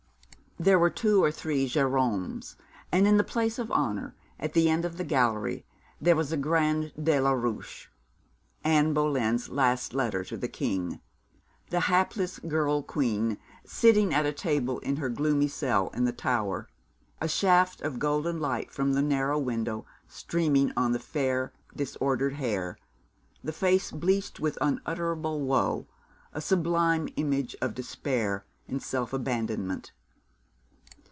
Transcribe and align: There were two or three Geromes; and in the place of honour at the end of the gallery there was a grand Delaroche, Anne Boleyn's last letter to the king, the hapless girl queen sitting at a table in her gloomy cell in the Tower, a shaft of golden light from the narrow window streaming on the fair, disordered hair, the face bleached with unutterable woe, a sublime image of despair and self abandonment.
There 0.59 0.77
were 0.77 0.91
two 0.91 1.23
or 1.23 1.31
three 1.31 1.65
Geromes; 1.65 2.55
and 2.91 3.07
in 3.07 3.17
the 3.17 3.23
place 3.23 3.57
of 3.57 3.71
honour 3.71 4.15
at 4.39 4.53
the 4.53 4.69
end 4.69 4.85
of 4.85 4.97
the 4.97 5.03
gallery 5.03 5.65
there 5.99 6.15
was 6.15 6.31
a 6.31 6.37
grand 6.37 6.93
Delaroche, 7.03 7.87
Anne 8.63 8.93
Boleyn's 8.93 9.49
last 9.49 9.95
letter 9.95 10.23
to 10.25 10.37
the 10.37 10.47
king, 10.47 10.99
the 11.71 11.79
hapless 11.89 12.37
girl 12.37 12.83
queen 12.83 13.39
sitting 13.65 14.13
at 14.13 14.27
a 14.27 14.31
table 14.31 14.77
in 14.81 14.97
her 14.97 15.09
gloomy 15.09 15.47
cell 15.47 15.87
in 15.95 16.05
the 16.05 16.11
Tower, 16.11 16.67
a 17.19 17.27
shaft 17.27 17.81
of 17.81 17.97
golden 17.97 18.39
light 18.39 18.69
from 18.69 18.93
the 18.93 19.01
narrow 19.01 19.39
window 19.39 19.87
streaming 20.07 20.71
on 20.77 20.91
the 20.91 20.99
fair, 20.99 21.51
disordered 21.75 22.33
hair, 22.33 22.77
the 23.43 23.53
face 23.53 23.89
bleached 23.89 24.39
with 24.39 24.59
unutterable 24.61 25.41
woe, 25.41 25.87
a 26.33 26.39
sublime 26.41 27.09
image 27.15 27.55
of 27.63 27.73
despair 27.73 28.45
and 28.67 28.83
self 28.83 29.11
abandonment. 29.11 29.91